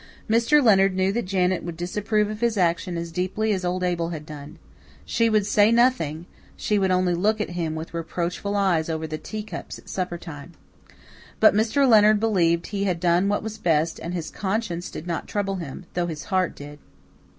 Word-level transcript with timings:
Mr. 0.27 0.63
Leonard 0.63 0.95
knew 0.95 1.11
that 1.11 1.25
Janet 1.27 1.61
would 1.63 1.77
disapprove 1.77 2.27
of 2.31 2.41
his 2.41 2.57
action 2.57 2.97
as 2.97 3.11
deeply 3.11 3.53
as 3.53 3.63
old 3.63 3.83
Abel 3.83 4.09
had 4.09 4.25
done. 4.25 4.57
She 5.05 5.29
would 5.29 5.45
say 5.45 5.71
nothing, 5.71 6.25
she 6.57 6.79
would 6.79 6.89
only 6.89 7.13
look 7.13 7.39
at 7.39 7.51
him 7.51 7.75
with 7.75 7.93
reproachful 7.93 8.55
eyes 8.55 8.89
over 8.89 9.05
the 9.05 9.19
teacups 9.19 9.77
at 9.77 9.87
suppertime. 9.89 10.53
But 11.39 11.53
Mr. 11.53 11.87
Leonard 11.87 12.19
believed 12.19 12.65
he 12.67 12.85
had 12.85 12.99
done 12.99 13.27
what 13.27 13.43
was 13.43 13.59
best 13.59 13.99
and 13.99 14.15
his 14.15 14.31
conscience 14.31 14.89
did 14.89 15.05
not 15.05 15.27
trouble 15.27 15.57
him, 15.57 15.85
though 15.93 16.07
his 16.07 16.23
heart 16.33 16.55
did. 16.55 16.79